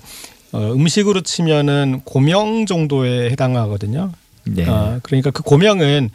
[0.53, 4.11] 어, 음식으로 치면은 고명 정도에 해당하거든요.
[4.45, 4.65] 네.
[4.67, 6.09] 어, 그러니까 그 고명은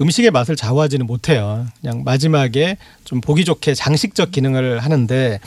[0.00, 1.66] 음식의 맛을 좌우하지는 못해요.
[1.80, 5.40] 그냥 마지막에 좀 보기 좋게 장식적 기능을 하는데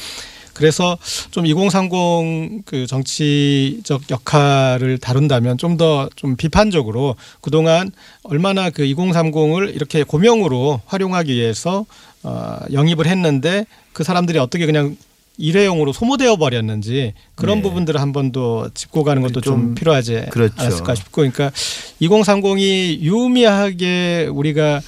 [0.54, 0.98] 그래서
[1.32, 7.92] 좀 2030 그 정치적 역할을 다룬다면 좀더좀 비판적으로 그동안
[8.24, 11.86] 얼마나 그 2030을 이렇게 고명으로 활용하기 위해서
[12.24, 14.96] 어, 영입을 했는데 그 사람들이 어떻게 그냥
[15.38, 17.62] 일회용으로 소모되어 버렸는지 그런 네.
[17.64, 20.54] 부분들을 한 번 더 짚고 가는 것도 좀, 좀 필요하지 그렇죠.
[20.58, 21.52] 않았을까 싶고 그러니까
[22.02, 24.82] 2030이 유의미하게 우리가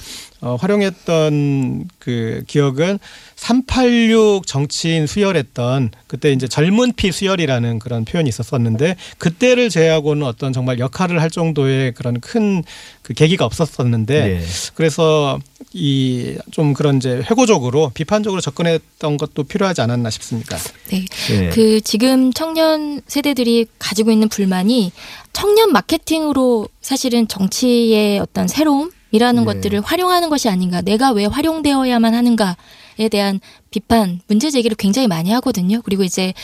[0.44, 2.98] 어, 활용했던 그 기억은
[3.36, 10.78] 386 정치인 수혈했던 그때 이제 젊은 피 수혈이라는 그런 표현이 있었었는데 그때를 제외하고는 어떤 정말
[10.78, 12.62] 역할을 할 정도의 그런 큰
[13.04, 14.42] 그 계기가 없었었는데 네.
[14.74, 15.38] 그래서
[15.74, 20.56] 이 좀 그런 이제 회고적으로 비판적으로 접근했던 것도 필요하지 않았나 싶습니까?
[20.88, 21.04] 네.
[21.28, 21.48] 네.
[21.50, 24.92] 그 지금 청년 세대들이 가지고 있는 불만이
[25.32, 29.52] 청년 마케팅으로 사실은 정치의 어떤 새로움 이라는 네.
[29.54, 30.80] 것들을 활용하는 것이 아닌가.
[30.80, 35.80] 내가 왜 활용되어야만 하는가에 대한 비판, 문제 제기를 굉장히 많이 하거든요.
[35.82, 36.34] 그리고 이제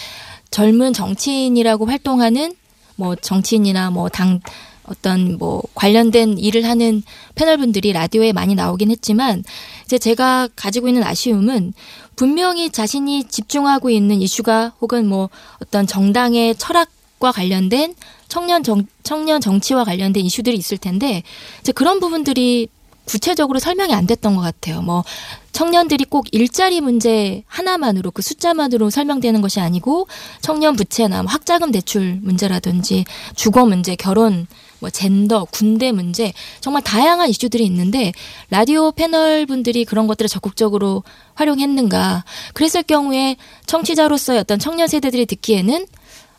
[0.53, 2.55] 젊은 정치인이라고 활동하는
[2.97, 4.41] 뭐 정치인이나 뭐 당
[4.85, 7.03] 어떤 뭐 관련된 일을 하는
[7.37, 9.45] 패널분들이 라디오에 많이 나오긴 했지만
[9.85, 11.73] 이제 제가 가지고 있는 아쉬움은
[12.17, 15.31] 분명히 자신이 집중하고 있는 이슈가 혹은 뭐
[15.63, 16.89] 어떤 정당의 철학
[17.21, 17.95] 과 관련된
[18.29, 21.23] 청년 정 청년 정치와 관련된 이슈들이 있을 텐데
[21.61, 22.69] 이제 그런 부분들이
[23.05, 24.81] 구체적으로 설명이 안 됐던 것 같아요.
[24.81, 25.05] 뭐
[25.53, 30.07] 청년들이 꼭 일자리 문제 하나만으로 그 숫자만으로 설명되는 것이 아니고
[30.41, 33.05] 청년 부채나 뭐 학자금 대출 문제라든지
[33.35, 34.47] 주거 문제, 결혼,
[34.79, 38.13] 뭐 젠더, 군대 문제 정말 다양한 이슈들이 있는데
[38.49, 41.03] 라디오 패널 분들이 그런 것들을 적극적으로
[41.35, 42.25] 활용했는가?
[42.55, 45.87] 그랬을 경우에 청취자로서의 어떤 청년 세대들이 듣기에는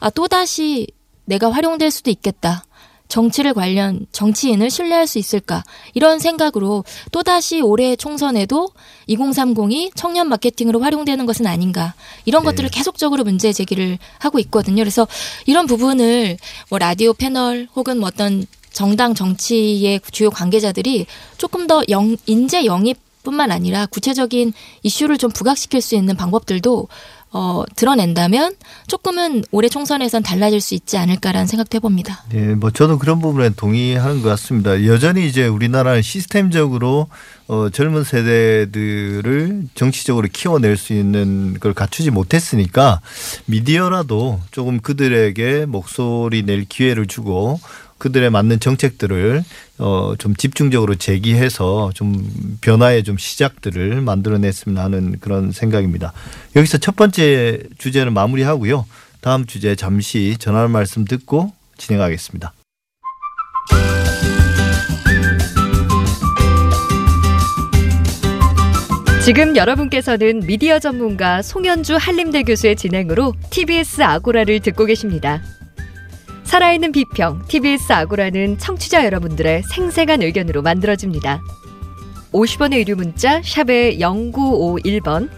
[0.01, 0.87] 아 또다시
[1.25, 2.65] 내가 활용될 수도 있겠다.
[3.07, 8.69] 정치를 관련 정치인을 신뢰할 수 있을까 이런 생각으로 또다시 올해 총선에도
[9.09, 14.81] 2030이 청년 마케팅으로 활용되는 것은 아닌가 이런 것들을 계속적으로 문제 제기를 하고 있거든요.
[14.81, 15.07] 그래서
[15.45, 16.37] 이런 부분을
[16.69, 21.05] 뭐 라디오 패널 혹은 뭐 어떤 정당 정치의 주요 관계자들이
[21.37, 26.87] 조금 더 영, 인재 영입 뿐만 아니라 구체적인 이슈를 좀 부각시킬 수 있는 방법들도
[27.33, 28.55] 어, 드러낸다면
[28.87, 32.25] 조금은 올해 총선에선 달라질 수 있지 않을까라는 생각도 해봅니다.
[32.29, 34.85] 네, 뭐 저도 그런 부분에 동의하는 것 같습니다.
[34.85, 37.07] 여전히 이제 우리나라는 시스템적으로
[37.47, 43.01] 어, 젊은 세대들을 정치적으로 키워낼 수 있는 걸 갖추지 못했으니까
[43.45, 47.59] 미디어라도 조금 그들에게 목소리 낼 기회를 주고
[48.01, 49.43] 그들에 맞는 정책들을
[49.77, 52.27] 어, 좀 집중적으로 제기해서 좀
[52.61, 56.11] 변화의 좀 시작들을 만들어냈으면 하는 그런 생각입니다.
[56.55, 58.87] 여기서 첫 번째 주제는 마무리하고요.
[59.21, 62.53] 다음 주제 잠시 전화 말씀 듣고 진행하겠습니다.
[69.23, 75.43] 지금 여러분께서는 미디어 전문가 송현주 한림대 교수의 진행으로 TBS 아고라를 듣고 계십니다.
[76.51, 81.41] 살아있는 비평 TBS 아고라는 청취자 여러분들의 생생한 의견으로 만들어집니다.
[82.33, 85.29] 50원의 유료 문자 샵의 0951번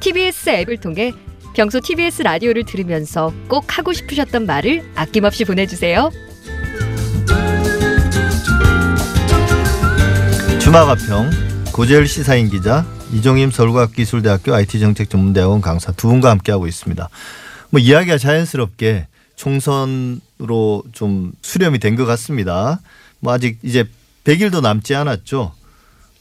[0.00, 1.12] TBS 앱을 통해
[1.56, 6.10] 평소 TBS 라디오를 들으면서 꼭 하고 싶으셨던 말을 아낌없이 보내주세요.
[10.60, 11.30] 주마가평
[11.72, 17.08] 고재열 시사인 기자 이종임 서울과학기술대학교 IT정책전문대학원 강사 두 분과 함께하고 있습니다.
[17.70, 22.80] 뭐 이야기가 자연스럽게 총선 으로 좀 수렴이 된 것 같습니다.
[23.20, 23.84] 뭐 아직 이제
[24.24, 25.52] 100일도 남지 않았죠.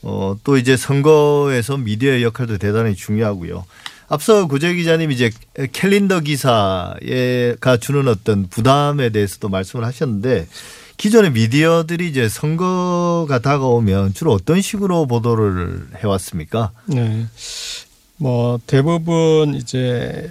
[0.01, 3.65] 어, 또 이제 선거에서 미디어의 역할도 대단히 중요하고요.
[4.08, 5.29] 앞서 고재 기자님 이제
[5.71, 10.47] 캘린더 기사가 주는 어떤 부담에 대해서도 말씀을 하셨는데
[10.97, 16.71] 기존의 미디어들이 이제 선거가 다가오면 주로 어떤 식으로 보도를 해왔습니까?
[16.88, 17.25] 네.
[18.17, 20.29] 뭐 대부분 이제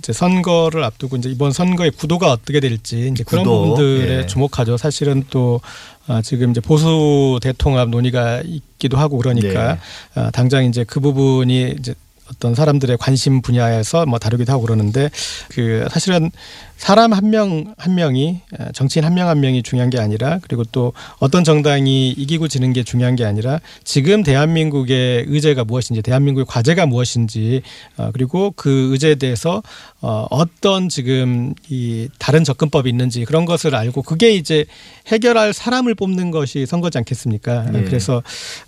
[0.00, 4.26] 이제 선거를 앞두고 이제 이번 선거의 구도가 어떻게 될지 이제 그런 구도, 부분들에 예.
[4.26, 4.78] 주목하죠.
[4.78, 5.60] 사실은 또
[6.06, 9.80] 아, 지금 이제 보수 대통합 논의가 있기도 하고 그러니까 네.
[10.14, 11.94] 아, 당장 이제 그 부분이 이제
[12.32, 15.10] 어떤 사람들의 관심 분야에서 뭐 다루기도 하고 그러는데
[15.48, 16.30] 그 사실은
[16.76, 22.12] 사람 한 명한 명이 에, 정치인 한명한 명이 중요한 게 아니라 그리고 또 어떤 정당이
[22.12, 27.60] 이기고 지는 게 중요한 게 아니라 지금 대한민국의 의제가 무엇인지 대한민국의 과제가 무엇인지
[27.98, 29.62] 어, 그리고 그 의제에 대해서
[30.02, 34.64] 어, 어떤 지금 이 다른 접근법이 있는지 그런 것을 알고 그게 이제
[35.08, 37.66] 해결할 사람을 뽑는 것이 선거지 않겠습니까?
[37.74, 37.82] 예.
[37.82, 38.22] 그래서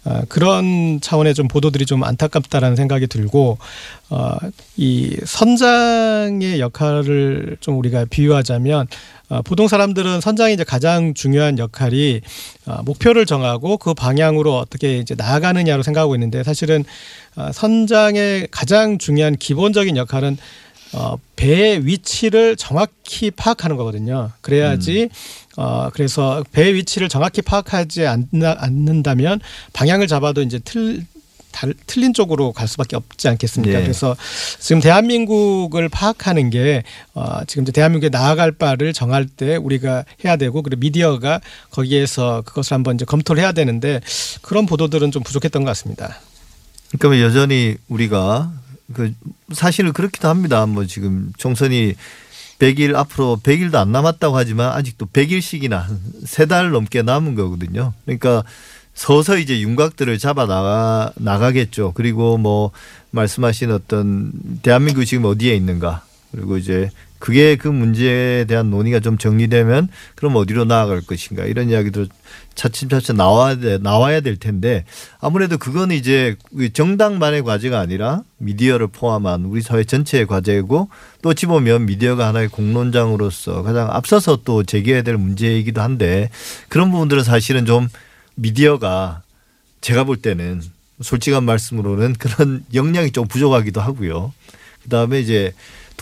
[0.05, 3.57] 어, 그런 차원의 좀 보도들이 좀 안타깝다라는 생각이 들고
[4.11, 4.37] 어,
[4.77, 8.89] 이 선장의 역할을 좀 우리가 비유하자면
[9.31, 12.21] 어, 보통 사람들은 선장이 이제 가장 중요한 역할이
[12.67, 16.85] 어, 목표를 정하고 그 방향으로 어떻게 이제 나아가느냐로 생각하고 있는데 사실은
[17.37, 20.37] 어, 선장의 가장 중요한 기본적인 역할은
[20.95, 24.31] 어, 배의 위치를 정확히 파악하는 거거든요.
[24.41, 25.09] 그래야지
[25.57, 29.41] 어, 그래서 배의 위치를 정확히 파악하지 않나, 않는다면
[29.73, 31.05] 방향을 잡아도 이제 틀
[31.53, 33.79] 달, 틀린 쪽으로 갈 수밖에 없지 않겠습니까?
[33.79, 33.83] 네.
[33.83, 34.17] 그래서
[34.59, 36.83] 지금 대한민국을 파악하는 게
[37.15, 42.75] 어, 지금 이제 대한민국에 나아갈 바를 정할 때 우리가 해야 되고 그리고 미디어가 거기에서 그것을
[42.75, 44.01] 한번 이제 검토를 해야 되는데
[44.41, 46.19] 그런 보도들은 좀 부족했던 것 같습니다.
[46.99, 48.53] 그러니까 여전히 우리가
[48.93, 49.13] 그
[49.53, 50.65] 사실은 그렇기도 합니다.
[50.67, 51.95] 뭐 지금 총선이
[52.59, 55.85] 100일 앞으로 100일도 안 남았다고 하지만 아직도 100일씩이나
[56.25, 57.93] 세 달 넘게 남은 거거든요.
[58.05, 58.45] 그러니까
[58.95, 61.93] 서서히 이제 윤곽들을 잡아 나가 나가겠죠.
[61.95, 62.71] 그리고 뭐
[63.11, 69.89] 말씀하신 어떤 대한민국이 지금 어디에 있는가 그리고 이제 그게 그 문제에 대한 논의가 좀 정리되면
[70.17, 72.07] 그럼 어디로 나아갈 것인가 이런 이야기도
[72.55, 74.85] 차츰차츰 나와야 돼, 나와야 될 텐데
[75.21, 80.89] 아무래도 그건 이제 그 정당만의 과제가 아니라 미디어를 포함한 우리 사회 전체의 과제고
[81.23, 86.31] 또 어찌 보면 미디어가 하나의 공론장으로서 가장 앞서서 또 제기해야 될 문제이기도 한데
[86.69, 87.89] 그런 부분들은 사실은 좀
[88.35, 89.23] 미디어가
[89.81, 90.63] 제가 볼 때는
[91.01, 94.33] 솔직한 말씀으로는 그런 역량이 좀 부족하기도 하고요.
[94.85, 95.53] 그다음에 이제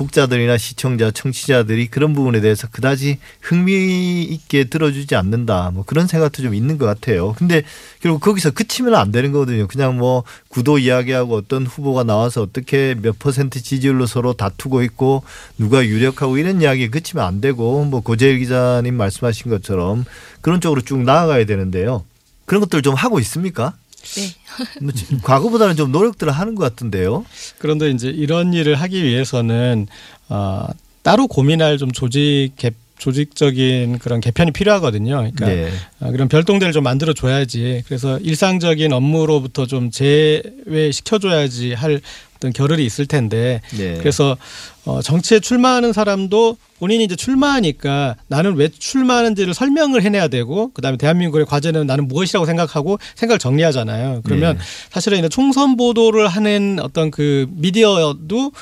[0.01, 5.73] 독자들이나 시청자, 청취자들이 그런 부분에 대해서 그다지 흥미 있게 들어주지 않는다.
[5.75, 7.35] 뭐 그런 생각도 좀 있는 것 같아요.
[7.37, 7.65] 근데
[8.01, 9.67] 결국 거기서 그치면 안 되는 거거든요.
[9.67, 15.23] 그냥 뭐 구도 이야기하고 어떤 후보가 나와서 어떻게 몇 퍼센트 지지율로 서로 다투고 있고
[15.59, 20.07] 누가 유력하고 이런 이야기에 그치면 안 되고 뭐 고재일 기자님 말씀하신 것처럼
[20.41, 22.05] 그런 쪽으로 쭉 나아가야 되는데요.
[22.47, 23.75] 그런 것들 좀 하고 있습니까?
[24.17, 24.35] 네.
[24.81, 27.25] 뭐 과거보다는 좀 노력들을 하는 것 같은데요.
[27.59, 29.87] 그런데 이제 이런 일을 하기 위해서는
[30.29, 30.67] 어,
[31.03, 35.17] 따로 고민할 좀 조직 개, 조직적인 그런 개편이 필요하거든요.
[35.17, 35.71] 그러니까 네.
[36.01, 37.83] 어, 그런 별동대를 좀 만들어 줘야지.
[37.87, 42.01] 그래서 일상적인 업무로부터 좀 제외시켜 줘야지 할
[42.41, 43.61] 어떤 겨를이 있을 텐데.
[43.77, 43.99] 네.
[43.99, 44.37] 그래서
[44.87, 51.45] 어, 정치에 출마하는 사람도 본인이 이제 출마하니까 나는 왜 출마하는지를 설명을 해내야 되고 그다음에 대한민국의
[51.45, 54.23] 과제는 나는 무엇이라고 생각하고 생각을 정리하잖아요.
[54.25, 54.63] 그러면 네.
[54.89, 58.53] 사실은 이제 총선 보도를 하는 어떤 그 미디어도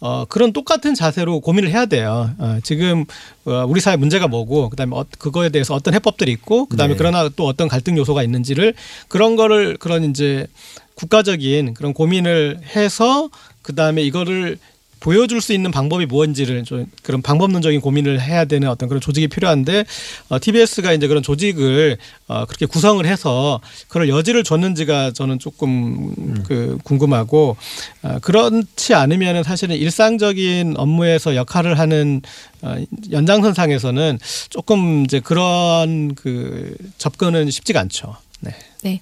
[0.00, 2.30] 어, 그런 똑같은 자세로 고민을 해야 돼요.
[2.38, 3.04] 어, 지금
[3.44, 6.98] 어, 우리 사회 문제가 뭐고 그다음에 어, 그거에 대해서 어떤 해법들이 있고 그다음에 네.
[6.98, 8.74] 그러나 또 어떤 갈등 요소가 있는지를
[9.08, 10.46] 그런 거를 그런 이제
[10.94, 13.28] 국가적인 그런 고민을 해서
[13.62, 14.58] 그다음에 이거를
[15.00, 19.84] 보여줄 수 있는 방법이 무엇인지를 좀 그런 방법론적인 고민을 해야 되는 어떤 그런 조직이 필요한데
[20.28, 26.78] 어, TBS가 이제 그런 조직을 어, 그렇게 구성을 해서 그런 여지를 줬는지가 저는 조금 그
[26.84, 27.56] 궁금하고
[28.02, 32.22] 어, 그렇지 않으면은 사실은 일상적인 업무에서 역할을 하는
[32.62, 32.76] 어,
[33.10, 34.18] 연장선상에서는
[34.50, 38.16] 조금 이제 그런 그 접근은 쉽지가 않죠.
[38.40, 38.54] 네.
[38.82, 39.00] 네.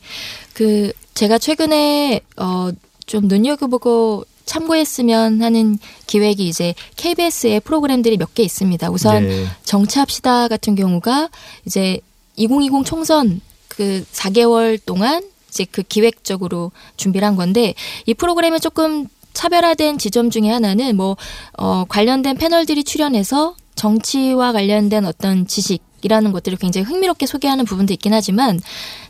[0.54, 2.72] 그 제가 최근에 어
[3.06, 8.90] 좀 눈여겨보고 참고했으면 하는 기획이 이제 KBS의 프로그램들이 몇 개 있습니다.
[8.90, 9.46] 우선 네.
[9.64, 11.28] 정치합시다 같은 경우가
[11.64, 11.98] 이제
[12.36, 19.98] 2020 총선 그 4개월 동안 이제 그 기획적으로 준비를 한 건데 이 프로그램에 조금 차별화된
[19.98, 21.16] 지점 중에 하나는 뭐
[21.58, 28.12] 어, 관련된 패널들이 출연해서 정치와 관련된 어떤 지식 이라는 것들을 굉장히 흥미롭게 소개하는 부분도 있긴
[28.12, 28.60] 하지만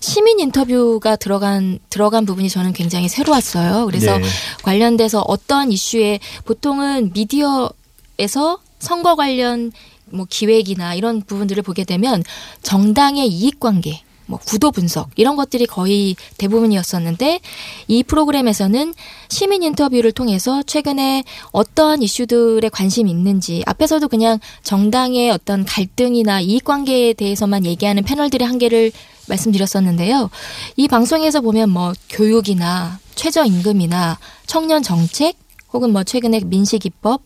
[0.00, 3.86] 시민 인터뷰가 들어간 들어간 부분이 저는 굉장히 새로웠어요.
[3.86, 4.24] 그래서 네.
[4.62, 9.72] 관련돼서 어떤 이슈에 보통은 미디어에서 선거 관련
[10.10, 12.22] 뭐 기획이나 이런 부분들을 보게 되면
[12.62, 17.40] 정당의 이익 관계 뭐 구도 분석 이런 것들이 거의 대부분이었었는데
[17.88, 18.94] 이 프로그램에서는
[19.28, 27.12] 시민 인터뷰를 통해서 최근에 어떠한 이슈들에 관심이 있는지 앞에서도 그냥 정당의 어떤 갈등이나 이익 관계에
[27.12, 28.92] 대해서만 얘기하는 패널들의 한계를
[29.28, 30.30] 말씀드렸었는데요.
[30.76, 35.36] 이 방송에서 보면 뭐 교육이나 최저임금이나 청년 정책
[35.72, 37.22] 혹은 뭐 최근에 민식이법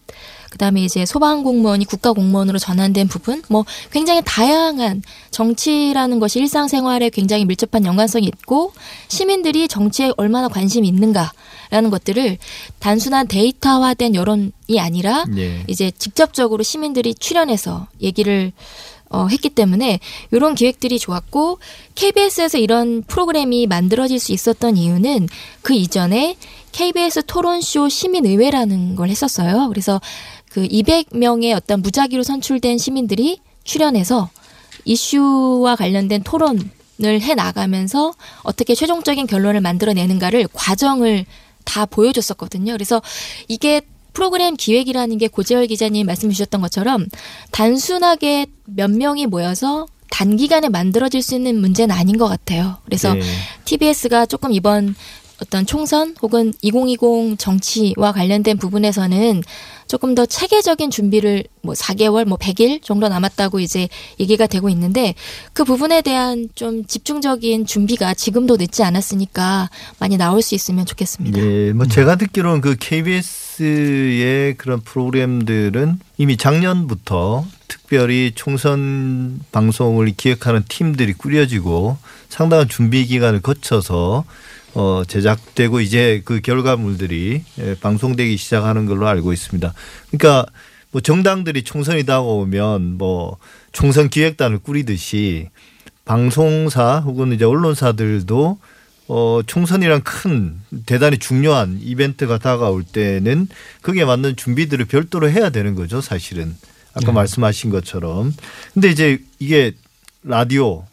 [0.51, 7.45] 그다음에 이제 소방 공무원이 국가 공무원으로 전환된 부분 뭐 굉장히 다양한 정치라는 것이 일상생활에 굉장히
[7.45, 8.73] 밀접한 연관성이 있고
[9.09, 12.37] 시민들이 정치에 얼마나 관심이 있는가라는 것들을
[12.81, 15.63] 단순한 데이터화된 여론이 아니라 네.
[15.69, 18.53] 이제 직접적으로 시민들이 출연해서 얘기를
[19.13, 19.99] 어, 했기 때문에
[20.31, 21.59] 이런 기획들이 좋았고
[21.97, 25.29] KBS에서 이런 프로그램이 만들어질 수 있었던 이유는
[25.63, 26.37] 그 이전에
[26.71, 29.69] KBS 토론쇼 시민의회라는 걸 했었어요.
[29.69, 30.01] 그래서
[30.51, 34.29] 그 200명의 어떤 무작위로 선출된 시민들이 출연해서
[34.85, 36.61] 이슈와 관련된 토론을
[37.03, 41.25] 해 나가면서 어떻게 최종적인 결론을 만들어내는가를 과정을
[41.65, 42.73] 다 보여줬었거든요.
[42.73, 43.01] 그래서
[43.49, 43.81] 이게
[44.13, 47.07] 프로그램 기획이라는 게 고재열 기자님 말씀 주셨던 것처럼
[47.53, 52.79] 단순하게 몇 명이 모여서 단기간에 만들어질 수 있는 문제는 아닌 것 같아요.
[52.85, 53.23] 그래서 네.
[53.65, 54.96] TBS가 조금 이번
[55.43, 59.43] 어떤 총선 혹은 2020 정치와 관련된 부분에서는
[59.87, 63.88] 조금 더 체계적인 준비를 뭐 4개월, 뭐 100일 정도 남았다고 이제
[64.21, 65.15] 얘기가 되고 있는데
[65.53, 69.69] 그 부분에 대한 좀 집중적인 준비가 지금도 늦지 않았으니까
[69.99, 71.41] 많이 나올 수 있으면 좋겠습니다.
[71.41, 81.15] 예, 뭐 제가 듣기로는 그 KBS의 그런 프로그램들은 이미 작년부터 특별히 총선 방송을 기획하는 팀들이
[81.15, 81.97] 꾸려지고
[82.29, 84.25] 상당한 준비 기간을 거쳐서
[84.75, 89.73] 어, 제작되고 이제 그 결과물들이 예, 방송되기 시작하는 걸로 알고 있습니다.
[90.10, 90.46] 그러니까
[90.92, 93.37] 뭐 정당들이 총선이 다가오면 뭐
[93.73, 95.48] 총선 기획단을 꾸리듯이
[96.04, 98.58] 방송사 혹은 이제 언론사들도
[99.12, 103.48] 어, 총선이란 큰 대단히 중요한 이벤트가 다가올 때는
[103.83, 106.56] 거기에 맞는 준비들을 별도로 해야 되는 거죠, 사실은.
[106.94, 107.12] 아까 네.
[107.12, 108.33] 말씀하신 것처럼.
[108.73, 109.73] 근데 이제 이게
[110.23, 110.85] 라디오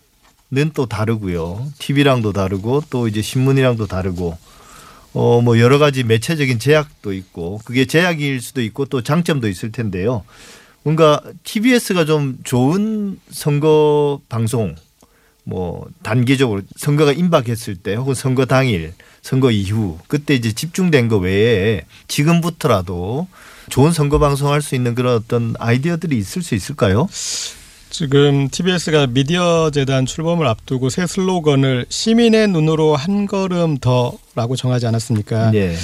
[0.50, 1.68] 는또 다르고요.
[1.78, 4.38] TV랑도 다르고 또 이제 신문이랑도 다르고
[5.14, 10.24] 어 뭐 여러 가지 매체적인 제약도 있고 그게 제약일 수도 있고 또 장점도 있을 텐데요.
[10.84, 14.76] 뭔가 TBS가 좀 좋은 선거 방송
[15.44, 21.84] 뭐 단기적으로 선거가 임박했을 때 혹은 선거 당일 선거 이후 그때 이제 집중된 거 외에
[22.08, 23.28] 지금부터라도
[23.70, 27.08] 좋은 선거 방송할 수 있는 그런 어떤 아이디어들이 있을 수 있을까요?
[27.90, 34.86] 지금 TBS가 미디어 재단 출범을 앞두고 새 슬로건을 시민의 눈으로 한 걸음 더 라고 정하지
[34.86, 35.50] 않았습니까?
[35.50, 35.76] 네.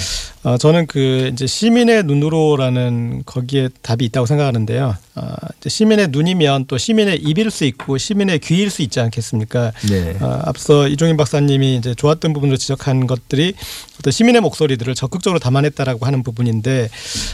[0.44, 4.94] 어, 저는 그 이제 시민의 눈으로라는 거기에 답이 있다고 생각하는데요.
[5.16, 9.72] 어, 이제 시민의 눈이면 또 시민의 입일 수 있고 시민의 귀일 수 있지 않겠습니까?
[9.90, 10.16] 네.
[10.20, 13.54] 어, 앞서 이종인 박사님이 이제 좋았던 부분을 지적한 것들이
[13.98, 16.90] 어떤 시민의 목소리들을 적극적으로 담아냈다라고 하는 부분인데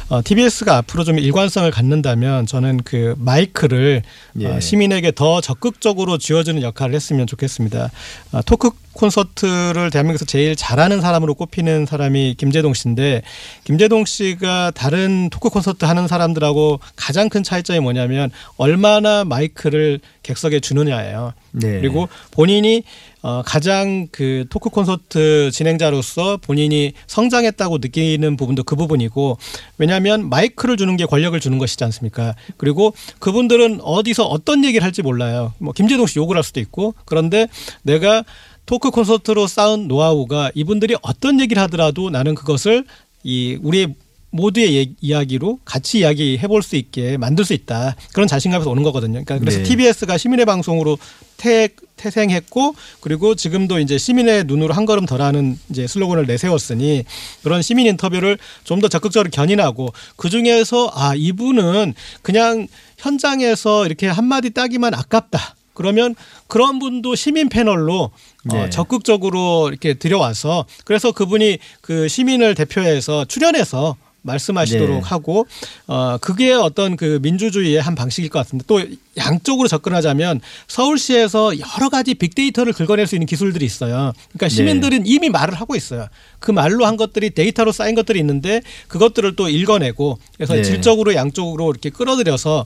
[0.09, 4.03] 어, TBS가 앞으로 좀 일관성을 갖는다면 저는 그 마이크를
[4.41, 4.47] 예.
[4.47, 7.91] 어, 시민에게 더 적극적으로 쥐어주는 역할을 했으면 좋겠습니다.
[8.33, 8.71] 어, 토크
[9.01, 13.23] 콘서트를 대한민국에서 제일 잘하는 사람으로 꼽히는 사람이 김재동 씨인데
[13.65, 21.33] 김재동 씨가 다른 토크 콘서트 하는 사람들하고 가장 큰 차이점이 뭐냐면 얼마나 마이크를 객석에 주느냐예요.
[21.53, 21.81] 네.
[21.81, 22.85] 그리고 본인이
[23.23, 29.39] 어, 가장 그 토크 콘서트 진행자로서 본인이 성장했다고 느끼는 부분도 그 부분이고
[29.79, 32.35] 왜냐하면 마이크를 주는 게 권력을 주는 것이지 않습니까?
[32.57, 35.53] 그리고 그분들은 어디서 어떤 얘기를 할지 몰라요.
[35.59, 37.47] 뭐 김재동 씨 욕을 할 수도 있고 그런데
[37.83, 38.25] 내가
[38.71, 42.85] 토크 콘서트로 쌓은 노하우가 이분들이 어떤 얘기를 하더라도 나는 그것을
[43.25, 43.97] 이 우리의
[44.31, 47.97] 모두의 예- 이야기로 같이 이야기 해 볼 수 있게 만들 수 있다.
[48.13, 49.25] 그런 자신감에서 오는 거거든요.
[49.25, 49.65] 그러니까 그래서 네.
[49.65, 50.99] TBS가 시민의 방송으로
[51.37, 57.03] 태, 태생했고 그리고 지금도 이제 시민의 눈으로 한 걸음 더라는 이제 슬로건을 내세웠으니
[57.43, 62.69] 그런 시민 인터뷰를 좀 더 적극적으로 견인하고 그 중에서 아 이분은 그냥
[62.99, 65.57] 현장에서 이렇게 한마디 따기만 아깝다.
[65.81, 66.15] 그러면
[66.47, 68.11] 그런 분도 시민 패널로
[68.51, 68.69] 어, 네.
[68.69, 75.03] 적극적으로 이렇게 들여와서 그래서 그분이 그 시민을 대표해서 출연해서 말씀하시도록 네.
[75.03, 75.47] 하고
[75.87, 78.67] 어 그게 어떤 그 민주주의의 한 방식일 것 같습니다.
[78.69, 78.83] 또
[79.17, 84.13] 양쪽으로 접근하자면 서울시에서 여러 가지 빅데이터를 긁어낼 수 있는 기술들이 있어요.
[84.29, 84.49] 그러니까 네.
[84.49, 86.09] 시민들은 이미 말을 하고 있어요.
[86.39, 90.63] 그 말로 한 것들이 데이터로 쌓인 것들이 있는데 그것들을 또 읽어내고 그래서 네.
[90.63, 92.65] 질적으로 양쪽으로 이렇게 끌어들여서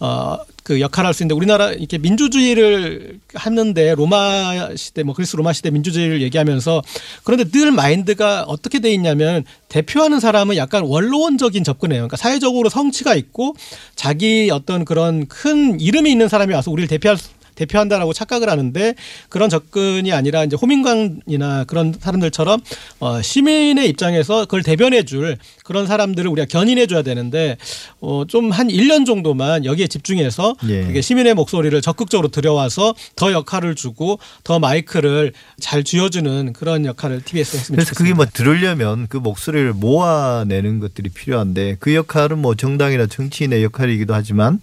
[0.00, 5.52] 어 그 역할을 할 수 있는데 우리나라 이렇게 민주주의를 하는데 로마 시대 뭐 그리스 로마
[5.52, 6.82] 시대 민주주의를 얘기하면서
[7.24, 12.02] 그런데 늘 마인드가 어떻게 돼 있냐면 대표하는 사람은 약간 원로원적인 접근이에요.
[12.02, 13.54] 그러니까 사회적으로 성취가 있고
[13.94, 18.94] 자기 어떤 그런 큰 이름이 있는 사람이 와서 우리를 대표할 수- 대표한다라고 착각을 하는데
[19.28, 22.60] 그런 접근이 아니라 이제 호민관이나 그런 사람들처럼
[22.98, 27.58] 어, 시민의 입장에서 그걸 대변해줄 그런 사람들을 우리가 견인해줘야 되는데
[28.00, 30.86] 어, 좀한 1년 정도만 여기에 집중해서 예.
[30.88, 37.58] 이게 시민의 목소리를 적극적으로 들여와서 더 역할을 주고 더 마이크를 잘 쥐어주는 그런 역할을 TBS가
[37.58, 37.98] 했으면 그래서 좋겠습니다.
[37.98, 44.58] 그게 뭐 들으려면 그 목소리를 모아내는 것들이 필요한데 그 역할은 뭐 정당이나 정치인의 역할이기도 하지만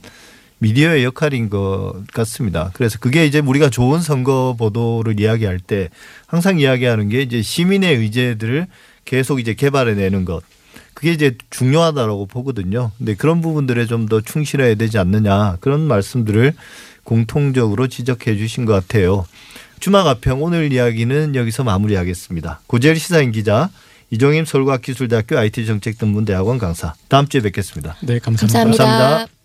[0.59, 2.71] 미디어의 역할인 것 같습니다.
[2.73, 5.89] 그래서 그게 이제 우리가 좋은 선거 보도를 이야기할 때
[6.27, 8.67] 항상 이야기하는 게 이제 시민의 의제들을
[9.05, 10.43] 계속 이제 개발해 내는 것.
[10.93, 12.91] 그게 이제 중요하다라고 보거든요.
[12.97, 16.53] 근데 그런 부분들에 좀 더 충실해야 되지 않느냐 그런 말씀들을
[17.03, 19.25] 공통적으로 지적해 주신 것 같아요.
[19.79, 22.61] 주마가평 오늘 이야기는 여기서 마무리하겠습니다.
[22.67, 23.69] 고재일 시사인 기자
[24.09, 27.95] 이종임 서울과학기술대학교 IT정책전문대학원 강사 다음 주에 뵙겠습니다.
[28.01, 28.59] 네 감사합니다.
[28.59, 28.83] 감사합니다.
[28.83, 29.38] 감사합니다.